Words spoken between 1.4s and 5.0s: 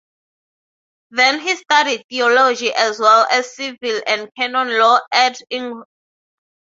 he studied theology as well as civil and canon law